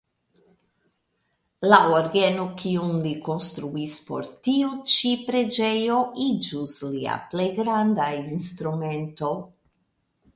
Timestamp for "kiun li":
2.61-3.11